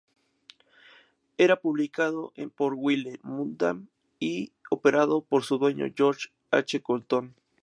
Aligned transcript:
Era 1.37 1.57
publicado 1.61 2.33
por 2.55 2.73
Wiley 2.75 3.13
y 3.13 3.17
Putnam, 3.19 3.87
y 4.19 4.51
operado 4.71 5.21
por 5.21 5.43
su 5.43 5.59
dueño 5.59 5.85
George 5.95 6.29
H. 6.49 6.81
Colton. 6.81 7.35